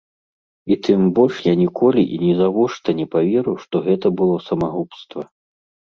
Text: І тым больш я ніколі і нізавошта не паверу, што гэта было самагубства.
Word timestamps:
І 0.71 0.77
тым 0.87 1.01
больш 1.19 1.35
я 1.49 1.53
ніколі 1.63 2.01
і 2.17 2.19
нізавошта 2.25 2.99
не 3.03 3.09
паверу, 3.15 3.53
што 3.67 3.75
гэта 3.89 4.07
было 4.19 4.35
самагубства. 4.51 5.21